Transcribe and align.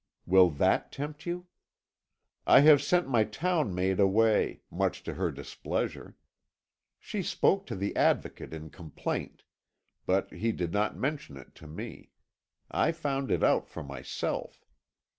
Will 0.25 0.49
that 0.49 0.91
tempt 0.91 1.27
you? 1.27 1.45
I 2.47 2.61
have 2.61 2.81
sent 2.81 3.07
my 3.07 3.23
town 3.23 3.75
maid 3.75 3.99
away, 3.99 4.61
much 4.71 5.03
to 5.03 5.13
her 5.13 5.29
displeasure; 5.31 6.15
she 6.97 7.21
spoke 7.21 7.67
to 7.67 7.75
the 7.75 7.95
Advocate 7.95 8.51
in 8.51 8.71
complaint, 8.71 9.43
but 10.07 10.33
he 10.33 10.53
did 10.53 10.73
not 10.73 10.97
mention 10.97 11.37
it 11.37 11.53
to 11.53 11.67
me; 11.67 12.09
I 12.71 12.91
found 12.91 13.29
it 13.29 13.43
out 13.43 13.67
for 13.69 13.83
myself. 13.83 14.65